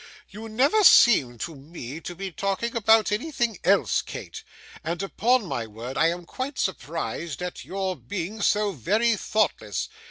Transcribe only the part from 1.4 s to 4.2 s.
to me to be talking about anything else,